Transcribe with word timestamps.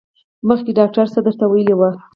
مخکې 0.47 0.71
ډاکټر 0.79 1.05
څه 1.13 1.19
درته 1.25 1.45
ویلي 1.47 1.75
وو؟ 1.75 1.89